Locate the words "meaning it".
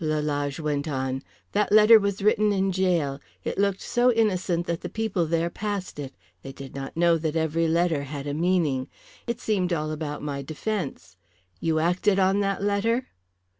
8.33-9.39